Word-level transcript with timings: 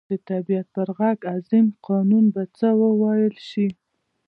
د 0.09 0.11
طبعیت 0.29 0.67
پر 0.75 0.87
دغه 0.91 1.09
عظیم 1.33 1.67
قانون 1.87 2.25
به 2.33 2.43
څه 2.57 2.67
وویل 2.81 3.35
شي. 3.49 3.67